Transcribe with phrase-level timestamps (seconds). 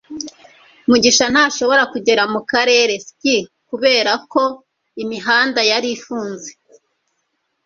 [0.89, 3.35] mugisha ntashobora kugera mukarere ka ski
[3.69, 4.43] kubera ko
[5.03, 6.49] imihanda yari ifunze